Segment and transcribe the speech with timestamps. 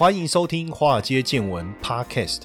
[0.00, 2.44] 欢迎收听《华尔街见闻》Podcast。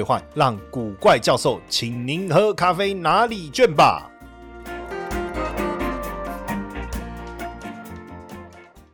[0.33, 4.10] 让古怪教授请您喝咖啡拿礼券吧。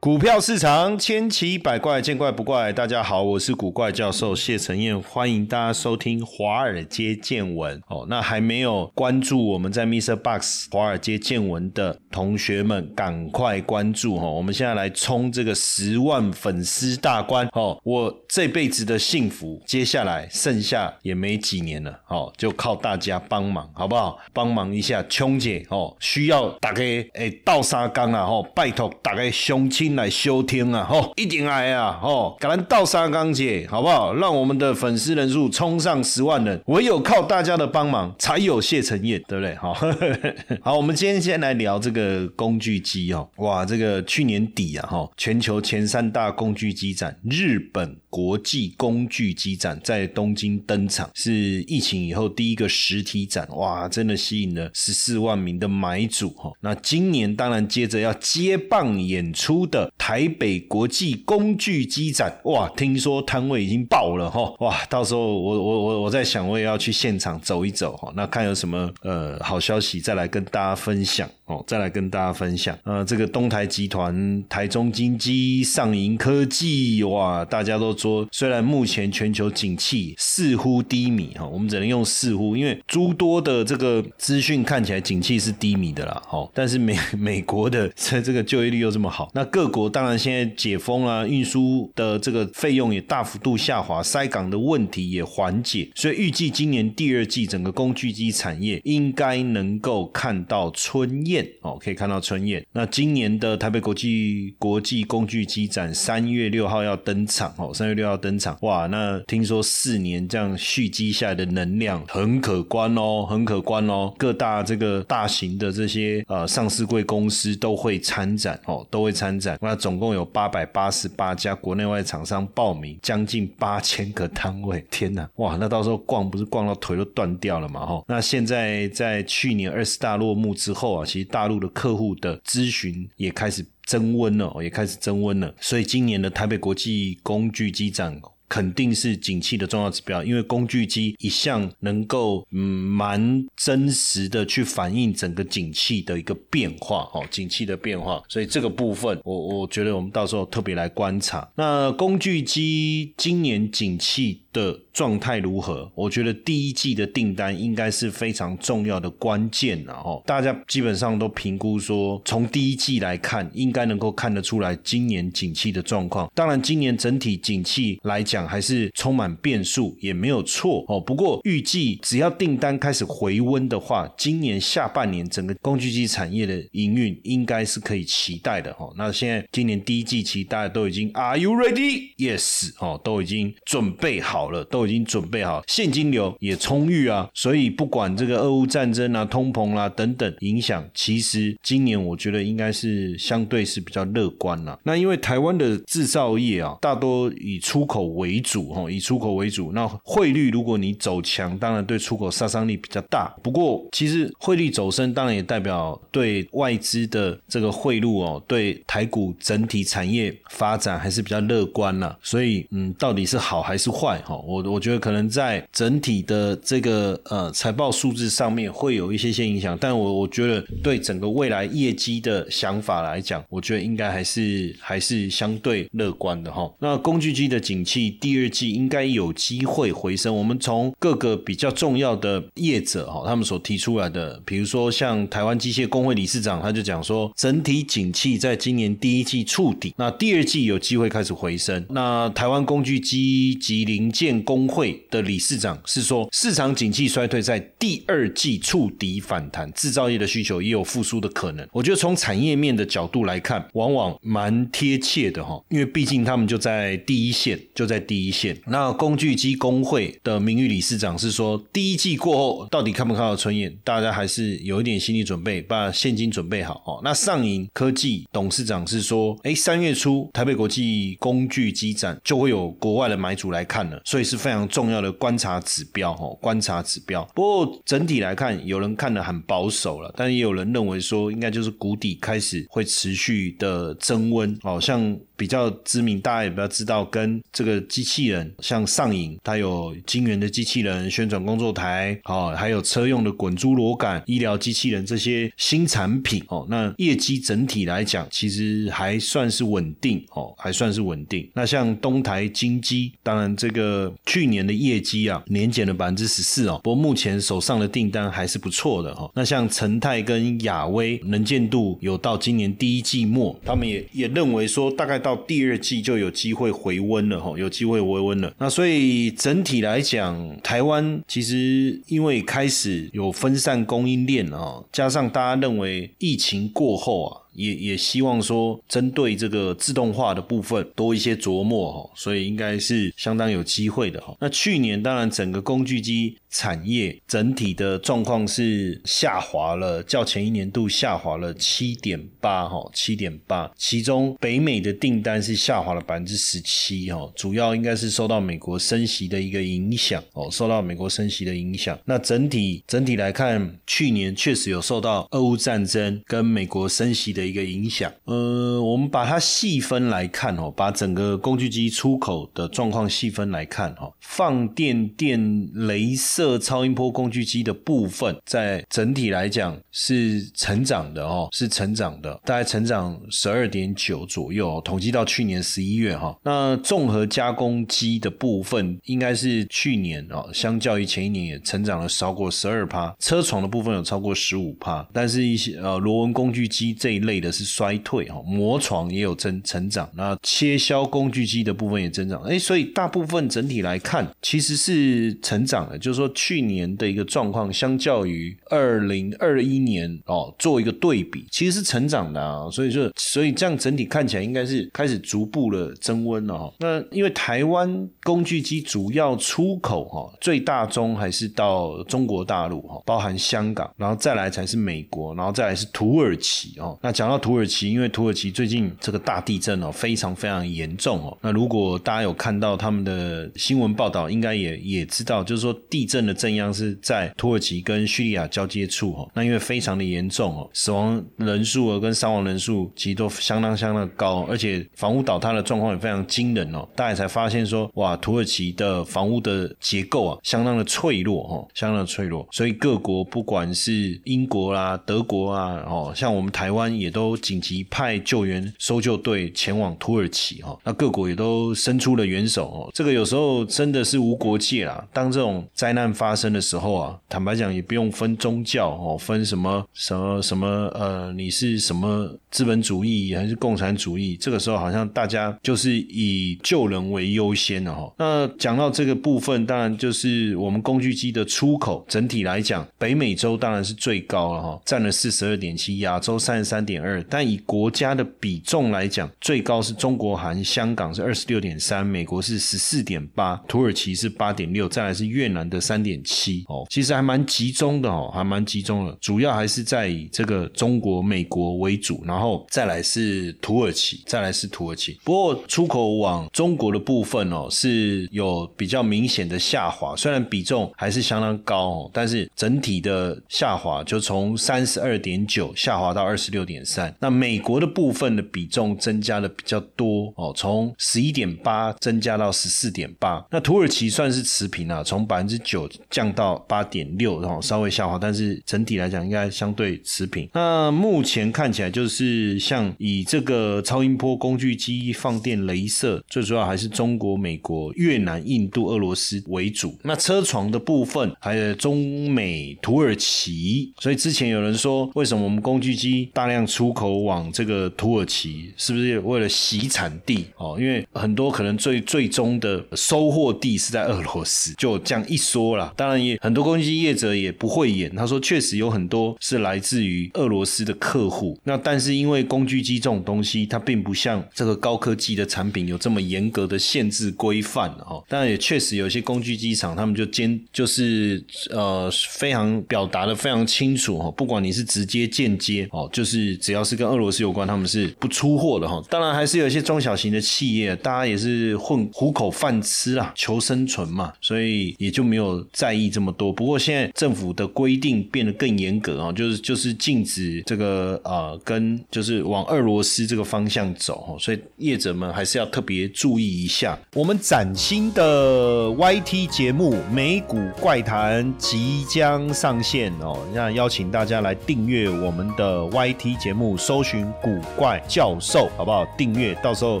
[0.04, 2.70] 股票市场千奇百怪，见怪不怪。
[2.70, 8.04] 大家好，我是古怪教授谢承彦，欢迎大家收听《华尔街见闻》哦。
[8.10, 10.14] 那还没有关注我们在 Mr.
[10.14, 14.30] Box 华尔街见闻的同学们，赶快关注哦！
[14.30, 17.80] 我们现在来冲这个十万粉丝大关哦！
[17.82, 24.18] 我这辈子的幸福，接下来剩下也没几年了哦，就靠大家帮忙，好不好？
[24.34, 26.82] 帮忙一下，琼姐哦，需要大家
[27.14, 28.20] 诶倒沙缸啊！
[28.20, 29.93] 哦，拜托大家乡亲。
[29.94, 34.14] 来收听啊，吼，一定来啊，吼，赶咱倒沙钢姐，好不好？
[34.14, 39.54] 让我们的粉丝人数冲上十万人，唯有靠大家的帮忙，才有谢承彦，对不对？
[39.56, 39.74] 好，
[40.62, 56.52] 好，我们今天先来聊这个工具机哦，哇，这个去年底啊，哈，全球前三大工具机展，日本国际工具机展在东京登场，是疫情以后第一个实体展，哇，真的吸引了十四万名的买主哈。
[56.60, 59.92] 那今年当然接着要接棒演出的。
[59.98, 71.28] 台北国际工具机展，哇，听说摊位已经爆了哈，哇，到时候我我我我在想，我也要去现场走一走哈，那看有什么呃好消息再来跟大家分享。
[71.46, 101.33] 哦，再来跟大家分享，呃，这个东台集团、台中金基、上银科技，哇，大家都说，虽然目前全球景气似乎低迷，哈，我们只能用似乎，因为诸多的这个资讯看起来景气是低迷的啦，哦，但是美美国的这这个就业率又这么好，那各国当然现在解封啊，运输的这个费用也大幅度下滑，塞港的问题也缓解，所以预计今年第二季整个工具机产业应该能够看到春叶。
[101.62, 102.64] 哦，可以看到春燕。
[102.72, 108.56] 那今年的台北国际国际工具机展三月六号要登场哦，三月六号登场。
[108.62, 114.12] 哇，那听说四年这样蓄积下来的能量很可观哦，很可观哦。
[114.18, 119.58] 各大这个大型的这些呃上市贵公司都会参展哦，都会参展。
[119.60, 124.84] 那总共有八百八十八家国内外厂商报名，将近八千个摊位。
[124.90, 127.84] 天哪，哇，那到时候逛不是逛到腿都断掉了嘛？
[127.84, 131.23] 哈，那现在在去年二十大落幕之后啊，其实。
[131.24, 138.20] 大陆的客户的咨询也开始增温了，也开始增温了，所以今年的台北国际工具机展。
[138.46, 151.50] 肯定是景气的重要指标，因为工具机一向能够嗯蛮真实的去反映整个景气的一个变化哦，景气的变化，所以这个部分我我觉得我们到时候特别来观察。
[151.56, 155.90] 那工具机今年景气的状态如何？
[155.94, 160.22] 我觉得第一季的订单应该是非常重要的关键了哦。
[160.24, 166.30] 大家基本上都评估说，从第一季来看，应该能够看得出来今年景气的状况。
[166.34, 168.44] 当然，今年整体景气来讲。
[168.54, 171.00] 还是充满变数，也没有错哦。
[171.00, 178.94] 不过预计只要订单开始回温的话，今年下半年整个工具机产业的营运应该是可以期待的哦。
[178.96, 182.14] 那现在今年第一季期大家都已经 Are you ready?
[182.16, 187.28] Yes 哦，都已经准备好了，都已经准备好，现金流也充裕啊。
[187.34, 194.78] 所以不管这个俄乌战争啊、通膨啦等等影响，其实今年我觉得应该是相对是比较乐观了。
[194.84, 199.72] 那因为台湾的制造业啊，大多以出口为主哈，以出口为主。
[199.72, 203.34] 那汇率如果你走强，当然对出口杀伤力比较大。
[203.42, 212.16] 不过，其实汇率走升，当然也代表对外资的这个汇入哦，对台股整体产业发展还是比较乐观了。
[212.22, 214.36] 所以，嗯，到底是好还是坏哈？
[214.46, 219.76] 我我觉得可能在整体的这个呃财报数字上面会有一些些影响。
[219.80, 226.70] 但我我觉得对整个未来业绩的想法来讲，我觉得应该还是还是相对乐观的哈。
[226.80, 228.10] 那工具机的景气。
[228.24, 230.34] 第二季应该有机会回升。
[230.34, 241.84] 我们从各个比较重要的业者哈，他们所提出来的，比如说像台湾机械工会理事长，他就讲说，整体景气在今年第一季触底，那第二季有机会开始回升。
[241.90, 251.68] 那台湾工具机及零件工工会的理事长是说，市场景气衰退在第二季触底反弹，制造业的需求也有复苏的可能。
[251.70, 258.58] 我觉得从产业面的角度来看，往往蛮贴切的哈，因为毕竟他们就在第一线，就在第一线。
[258.66, 267.00] 那工具机工会的名誉理事长是说，第一季过后到底看不看到春燕，大家还是有一点心理准备，把现金准备好哦。
[267.04, 277.24] 那上银科技董事长是说，哎，三月初台北国际工具机展就会有国外的买主来看了，所以是非常非常重要的观察指标哦，观察指标。
[277.34, 285.18] 不过整体来看，有人看得很保守了，但也有人认为说，应该就是谷底开始会持续的增温哦，像。
[285.36, 301.50] 比较知名，大家也比较知道，跟这个机器人，像上影，它有晶圆的机器人、宣传工作台，哦，还有车用的滚珠螺杆、医疗机器人这些新产品，哦，那业绩整体来讲，其实还算是稳定，哦，还算是稳定。
[301.52, 309.28] 那像东台金机，当然这个去年的业绩啊，年减了百分之十四哦，不过目前手上的订单还是不错的哈。
[309.34, 315.14] 那像成泰跟亚威，能见度有到今年第一季末，他们也也认为说，大概。
[315.24, 318.52] 到第二季就有机会回温了哈，有机会回温了。
[318.58, 327.40] 那所以整体来讲，台湾其实因为开始有分散供应链啊，加上大家认为疫情过后啊。
[327.54, 334.36] 也也希望说，针对这个自动化的部分多一些琢磨哈，所以应该是相当有机会的哈。
[334.40, 343.70] 那去年当然整个工具机产业整体的状况是下滑了，较前一年度下滑了七点八哈，七点八。
[343.76, 351.96] 其中北美的订单是下滑了百分之十七哈，主要应该是受到美国升息的一个影响哦，受到美国升息的影响。
[352.04, 357.43] 那整体整体来看，去年确实有受到俄乌战争跟美国升息的。
[357.44, 365.38] 一个影响，呃，我们把它细分来看哦，把整个工具机出口的状况细分来看哦，放电电、
[365.74, 376.34] 镭射、超音波工具机的部分，在整体来讲是成长的哦，是成长的，大概成长十二点九左右，统计到去年十一月哈。
[376.42, 387.33] 那综合加工机的部分，应该是去年哦，相较于前一年也成长了超过十二趴，车床的部分有超过十五趴，但是一些呃螺纹工具机这一类。
[387.40, 406.72] 的是衰退哈，磨床也有增成长，那切削工具机的部分也增长，哎，所以大部分整体来看其实是成长的，就是说去年的一个状况，相较于二零二一年哦，做一个对比，其实是成长的啊，所以说，所以这样整体看起来应该是开始逐步的增温了哈。
[406.78, 417.23] 那因为台湾工具机主要出口哈，最大宗还是到中国大陆哈，包含香港，然后再来才是美国，然后再来是土耳其哦，那讲。
[417.24, 421.34] 讲到土耳其，因为土耳其最近这个大地震哦，非常非常严重哦。
[421.40, 429.30] 那如果大家有看到他们的新闻报道，应该也也知道，就是说地震的震央是在土耳其跟叙利亚交接处哦。
[429.32, 436.86] 那因为非常的严重哦，死亡人数跟伤亡人数其实都相当相当高，而且房屋倒塌的状况也非常惊人哦。
[436.94, 442.46] 大家才发现说，哇，土耳其的房屋的结构啊，相当的脆弱哦，相当的脆弱。
[442.52, 447.13] 所以各国不管是英国啦、德国啊，哦，像我们台湾也。
[447.14, 452.90] 都紧急派救援搜救队前往土耳其哈，那各国也都伸出了援手哦。
[452.92, 455.06] 这个有时候真的是无国界啦。
[455.12, 464.36] 当这种灾难发生的时候啊，坦白讲也不用分宗教哦，分什么什么什么呃，你是什么资本主义还是共产主义？
[464.36, 468.12] 这个时候好像大家就是以救人为优先的哈。
[468.18, 477.03] 那讲到这个部分，当然就是我们工具机的出口整体来讲，北美洲当然是最高了哈，占了四十二点七，亚洲三十三点。
[477.04, 486.64] 二，但以国家的比重来讲，最高是中国含香港是二十六点三，美国是十四点八，土耳其是八点六，再来是越南的三点七。
[486.68, 495.18] 哦，其实还蛮集中的哦，还蛮集中的，主要还是在以这个中国、美国为主，然后再来是土耳其，再来是土耳其。
[495.24, 506.83] 不过出口往中国的部分哦，是有比较明显的下滑，虽然比重还是相当高，哦，但是整体的下滑就从三十二点九下滑到二十六点。
[506.84, 513.44] 三那美国的部分的比重增加的比较多哦，从十一点八增加到十四点八。
[513.50, 520.48] 那土耳其算是持平啊，从百分之九降到八点六，然后稍微下滑，但是整体来讲应该相对持平。
[520.52, 529.96] 那目前看起来就是像以这个超音波工具机、放电、镭射，最主要还是中国、美国、越南、印度、俄罗斯为主。
[530.02, 533.92] 那车床的部分还有中美、土耳其。
[533.98, 540.76] 所以之前有人说，为什么我们工具机大量出口往这个土耳其，是不是为了洗产地哦？
[540.76, 545.94] 因为很多可能最最终的收获地是在俄罗斯，就这样一说了。
[545.96, 551.56] 当然也很多工具业者也不会演，他说确实有很多是来自于俄罗斯的客户。
[551.62, 558.24] 那但是因为工具机这种东西，它并不像这个高科技的产品有这么严格的限制规范哦。
[558.28, 561.40] 当然也确实有些工具机厂，他们就坚就是
[561.70, 569.02] 呃非常表达的非常清楚哈，不管你是直接间接哦，就是只要是跟俄罗斯有关，他们是不出货的哈。
[569.10, 576.50] 当然还是有一些中小型的企业，大家也是混糊口饭吃啊，求生存嘛，所以也就没有在意这么多。
[576.50, 586.98] 不过现在政府的规定变得更严格啊，就是就是禁止这个呃跟就是往俄罗斯这个方向走，所以业者们还是要特别注意一下。
[587.12, 599.04] 我们崭新的 YT 节目《美股怪谈》即将上线哦，那邀请大家来订阅我们的 YT 节目，搜寻“古怪教授”，好不好？
[599.16, 600.00] 订阅，到时候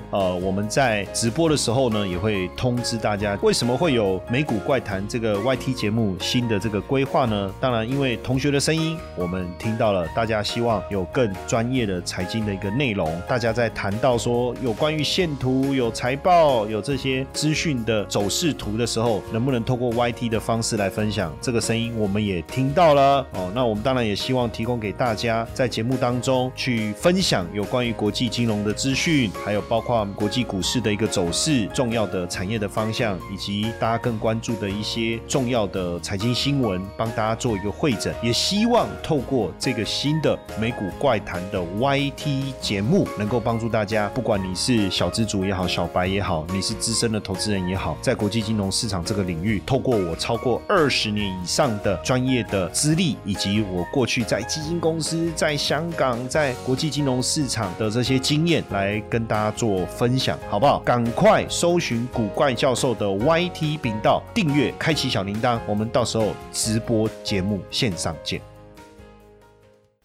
[0.10, 3.36] 呃我们在直播的时候呢，也会通知大家。
[3.42, 7.52] 为什么会有《美股怪谈》这个 YT 节目新的这个规划呢？
[7.60, 13.10] 当然，因为同学的声音，我们听到了，大家希望有更专业的财经的一个内容。
[13.28, 21.92] 大家在谈到说有关于线图、有财报、有这些资讯的走势图的时候，能不能透过 YT 的方式来分享这个声音？
[21.98, 23.50] 我们也听到了哦。
[23.54, 38.14] 那我们当然也希望提供给大家，在节目当中去分享有关于国际金融的资讯，还有包括国际股市的一个走势、重要的产业的方向，以及大家更关注的一些重要的财经新闻，帮大家做一个会诊。
[38.22, 60.80] 也希望透过这个新的美股怪谈的 YT 节目，能够帮助大家，不管你是小资主也好，小白也好，你是资深的投资人也好，在国际金融市场这个领域，透过我超过二十年以上的专业的资历，以及我过去在基金公司、在香港、在国际金融市场的这些经验，来跟大家做分享，好不好？
[60.80, 68.53] 赶快搜寻古怪教授的 YT 频道，订阅，开启小铃铛，我们到时候直播节目线上见。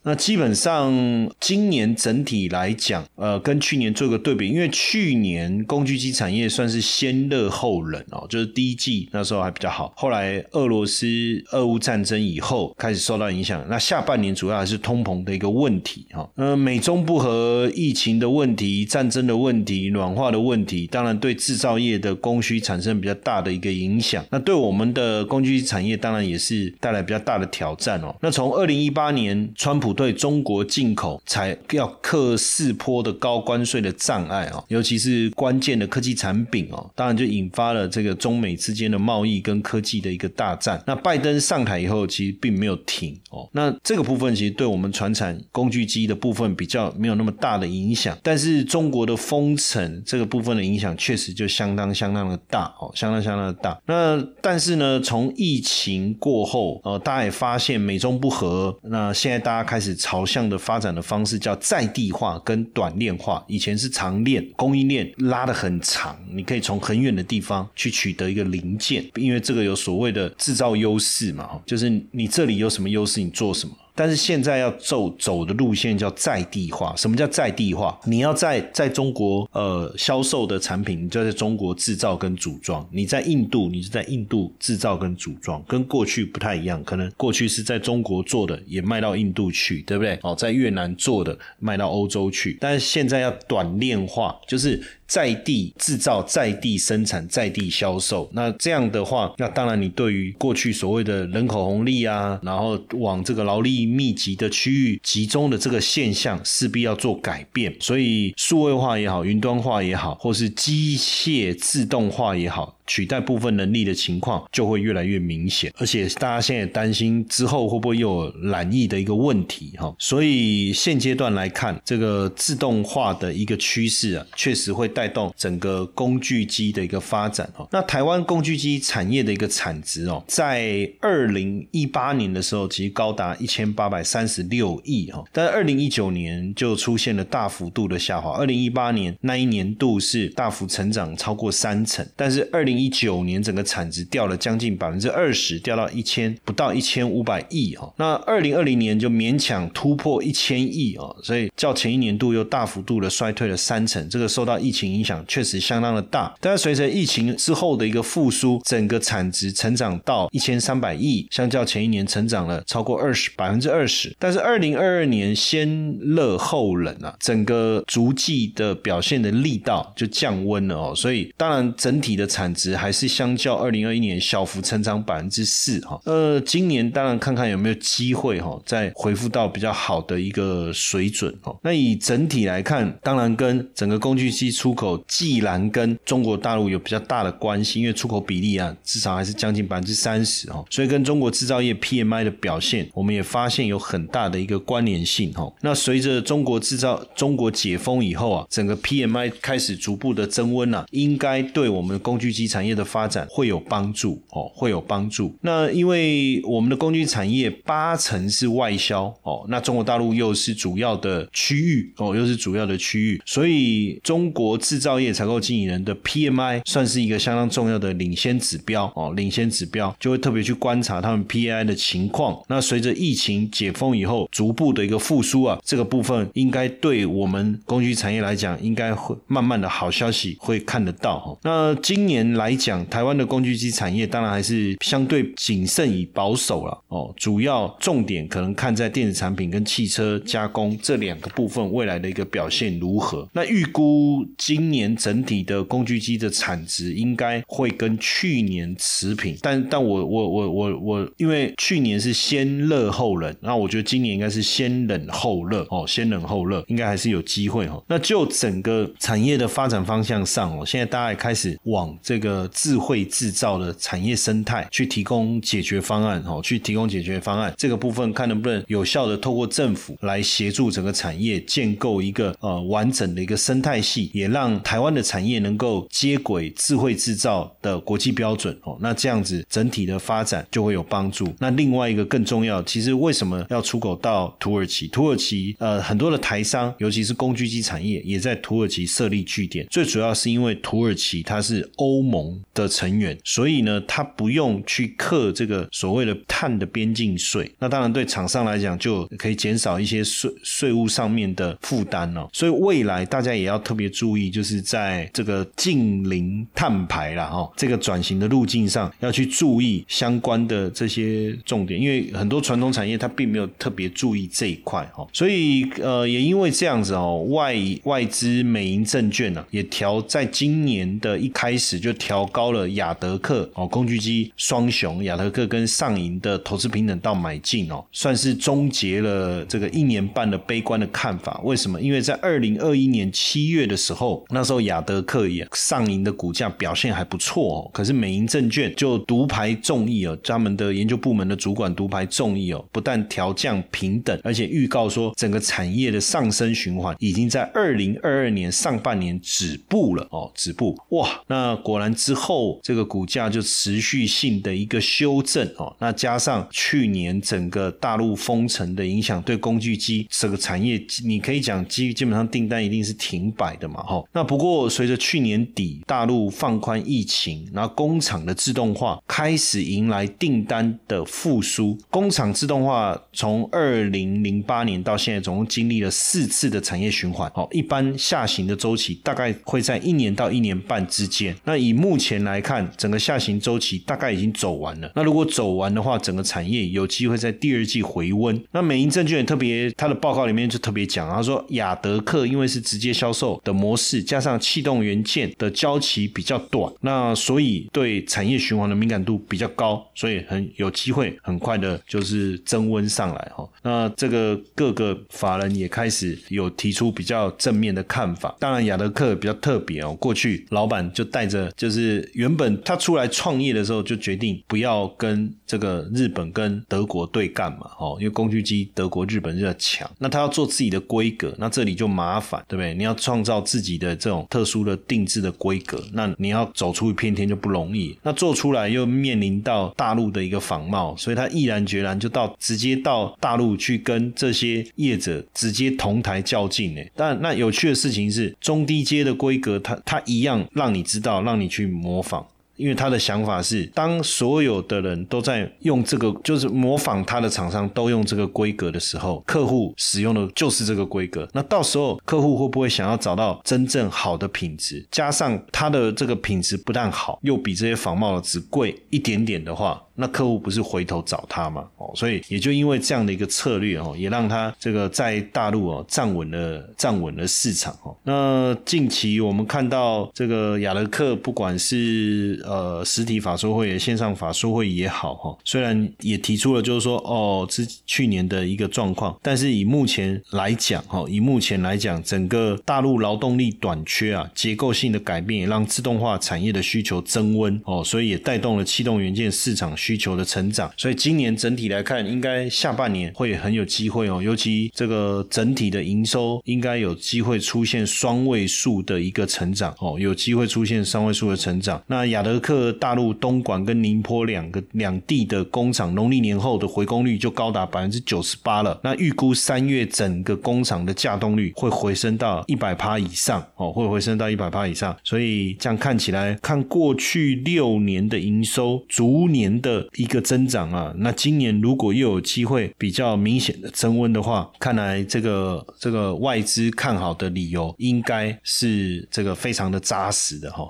[0.04, 11.08] 那基本上今年整体来讲，呃，跟去年做个对比，因为去年工具机产业算是先热后冷哦，就是第一季那时候还比较好，后来俄罗斯
[11.52, 28.16] 俄乌战争以后开始受到影响，那下半年主要还是通膨的一个问题哈，呃，美中不和、疫情的问题、战争的问题、暖化的问题，当然对制造业的供需产生比较大的一个影响，那对我们的工具机产业当然也是带来比较大的挑战哦。
[28.22, 40.82] 那从二零一八年川普对中国进口才要克四坡的高关税的障碍啊，尤其是关键的科技产品哦，当然就引发了这个中美之间的贸易跟科技的一个大战。
[40.86, 43.48] 那拜登上台以后，其实并没有停哦。
[43.54, 53.80] 那这个部分其实对我们船产工具机的部分比较没有那么大的影响，但是中国的封城这个部分的影响确实就相当相当的大哦，相当相当的大。
[53.86, 59.96] 那但是呢，从疫情过后，呃，大家也发现美中不和，那现在大家开开始。
[60.10, 63.44] 朝向的发展的方式叫在地化跟短链化。
[63.48, 73.76] 以前是长链供应链拉得很长，你可以从很远的地方去取得一个零件，因为这个有所谓的制造优势嘛，就是你这里有什么优势，你做什么。
[74.00, 76.96] 但是现在要走走的路线叫在地化。
[76.96, 78.00] 什么叫在地化？
[78.06, 82.88] 你要在在中国呃销售的产品，你就在中国制造跟组装。
[82.94, 86.82] 你在印度，你是在印度制造跟组装，跟过去不太一样。
[86.86, 90.18] 可能过去是在中国做的，也卖到印度去，对不对？
[90.24, 92.58] 哦，在越南做的卖到欧洲去。
[92.62, 94.82] 但是现在要短链化，就是。
[95.10, 107.76] 在地制造、在地生产、在地销售，那这样的话，那当然你对于过去所谓的人口红利啊，然后往这个劳力密集的区域集中的这个现象，势必要做改变。
[107.80, 112.79] 所以数位化也好，云端化也好，或是机械自动化也好。
[112.90, 127.68] 取代部分能力的情况就会越来越明显，而且大家现在担心之后会不会又有染疫的一个问题哈，所以现阶段来看，这个自动化的一个趋势啊，确实会带动整个工具机的一个发展哦。
[127.72, 147.94] 那台湾工具机产业的一个产值哦，在二零一八年的时候其实高达一千八百三十六亿哈，但二零一九年就出现了大幅度的下滑，二零一八年那一年度是大幅成长超过三成，但是二零一九年整个产值掉了将近百分之二十，掉到一千不到一千五百亿哦。
[147.98, 154.08] 那二零二零年就勉强突破一千亿哦，所以较前一年度又大幅度的衰退了三成。
[154.10, 164.16] 这个受到疫情影响确实相当的大，但是随着疫情之后的一个复苏，整个产值成长到一千三百亿，相较前一年成长了超过二十百分之二十。
[164.18, 176.00] 但是二零二二年先热后冷啊，整个逐季的表现的力道就降温了哦，所以当然整体的产值还是相较二零二一年小幅成长百分之四哈。
[176.06, 181.58] 呃，今年当然看看有没有机会哈，再恢复到比较好的一个水准哦。
[181.64, 195.52] 那以整体来看，当然跟整个工具机出口既然跟中国大陆有比较大的关系，因为出口比例啊至少还是将近百分之三十哦，所以跟中国制造业 PMI 的表现，我们也发现有很大的一个关联性哈。
[195.62, 205.34] 那随着中国制造中国解封以后啊，整个 PMI 开始逐步的增温啊，应该对我们的工具机产业的发展会有帮助哦，会有帮助。
[205.42, 222.42] 那因为我们的工具产业八成是外销哦，那中国大陆又是主要的区域哦，又是主要的区域，所以中国制造业采购经理人的 PMI 算是一个相当重要的领先指标哦，领先指标就会特别去观察他们 PMI 的情况。
[222.48, 231.38] 那随着疫情解封以后，逐步的一个复苏啊，这个部分应该对我们工具产业来讲，应该会慢慢的好消息会看得到哈。
[231.44, 243.28] 那今年来讲，台湾的工具机产业当然还是相对谨慎与保守了哦，主要重点可能看在电子产品跟汽车加工这两个部分未来的一个表现如何。
[243.34, 257.84] 那预估今年整体的工具机的产值应该会跟去年持平，但但我我我我我，因为去年是先热后冷，那我觉得今年应该是先冷后热哦，先冷后热，应该还是有机会哦。
[257.90, 267.54] 那就整个产业的发展方向上哦，现在大家也开始往这个智慧制造的产业生态去提供解决方案哦，去提供解决方案。
[267.58, 278.78] 这个部分看能不能有效的透过政府来协助整个产业建构一个呃完整的一个生态系，也让台湾的产业能够接轨智慧制造的国际标准哦。
[278.82, 281.28] 那这样子整体的发展就会有帮助。
[281.40, 284.88] 那另外一个更重要，其实为什么要出口到土耳其？
[284.88, 289.66] 土耳其呃很多的台商，尤其是工具机产业，也在土耳其设立据点。
[289.70, 292.19] 最主要是因为土耳其它是欧盟
[292.54, 297.50] 的成员，所以呢，他不用去克这个所谓的碳的边境税。
[297.60, 302.28] 那当然对厂商来讲，就可以减少一些税税务上面的负担哦。
[302.34, 315.08] 所以未来大家也要特别注意，就是在这个近零碳排了哈，这个转型的路径上要去注意相关的这些重点，因为很多传统产业它并没有特别注意这一块哈。
[315.14, 331.40] 所以呃，也因为这样子哦，外外资美银证券呢也调在今年的一开始就调调高了亚德克哦工具机双雄亚德克跟上银的投资平等到买进哦，算是终结了这个一年半的悲观的看法。
[331.44, 331.80] 为什么？
[331.80, 351.08] 因为在二零二一年七月的时候，那时候亚德克也上银的股价表现还不错哦，可是美银证券就独排众议哦，他们的研究部门的主管独排众议哦，不但调降平等，而且预告说整个产业的上升循环已经在二零二二年上半年止步了哦，止步哇！
[351.28, 364.02] 那果然之后这个股价就持续性的一个修正哦，那加上去年整个大陆封城的影响，对工具机这个产业，你可以讲基基本上订单一定是停摆的嘛哈。
[364.14, 381.36] 那不过随着去年底大陆放宽疫情，然后工厂的自动化开始迎来订单的复苏，工厂自动化从二零零八年到现在总共经历了四次的产业循环哦，一般下行的周期大概会在一年到一年半之间。
[381.44, 384.92] 那以目目前来看，整个下行周期大概已经走完了。
[384.96, 388.40] 那如果走完的话，整个产业有机会在第二季回温。
[388.52, 403.50] 那美银证券也特别，它的报告里面就特别讲，他说亚德克因为是直接销售的模式，加上气动元件的交期比较短，那所以对产业循环的敏感度比较高，所以很有机会很快的就是增温上来哈。
[403.64, 408.36] 那这个各个法人也开始有提出比较正面的看法。
[408.40, 422.74] 当然亚德克比较特别哦，过去老板就带着就是是原本他出来创业的时候就决定不要跟这个日本跟德国对干嘛哦，因为工具机德国日本比较强，那他要做自己的规格，那这里就麻烦，对不对？
[422.74, 427.98] 你要创造自己的这种特殊的定制的规格，那你要走出一片天就不容易。
[428.04, 436.82] 那做出来又面临到大陆的一个仿冒，所以他毅然决然就到直接到大陆去跟这些业者直接同台较劲呢。
[436.96, 442.26] 但那有趣的事情是，中低阶的规格，它它一样让你知道，让你去去模仿。
[442.56, 451.26] 因为他的想法是，当所有的人都在用这个，就是模仿他的厂商都用这个规格的时候，客户使用的就是这个规格。
[451.32, 454.86] 那到时候客户会不会想要找到真正好的品质？
[454.92, 459.82] 加上它的这个品质不但好，又比这些仿冒的只贵一点点的话。
[460.00, 461.68] 那客户不是回头找他吗？
[461.78, 467.94] 哦，所以也就因为这样的一个策略哦，也让他这个在大陆哦站稳了站稳了市场哦。
[468.04, 489.76] 那近期我们看到这个亚德克，不管是呃实体法说会、线上法说会也好哈，虽然也提出了就是说哦，之去年的一个状况，但是以目前来讲哈，以目前来讲，整个大陆劳动力短缺啊，结构性的改变也让自动化产业的需求增温哦，所以也带动了气动元件市场。
[489.76, 494.22] 需需求的成长，所以今年整体来看，应该下半年会很有机会哦。
[494.22, 501.82] 尤其这个整体的营收，应该有机会出现双位数的一个成长哦，有机会出现双位数的成长。
[501.88, 508.80] 那亚德克大陆东莞跟宁波两个两地的工厂，农历年后的回工率就高达百分之九十八了。
[508.84, 514.96] 那预估三月整个工厂的稼动率会回升到一百趴以上哦，会回升到一百趴以上。
[515.04, 519.79] 所以这样看起来，看过去六年的营收逐年的。
[519.96, 530.70] 一个增长啊，那今年如果又有机会比较明显的增温的话，看来这个这个外资看好的理由应该是这个非常的扎实的哈。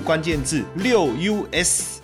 [0.01, 2.00] 关键字六 US。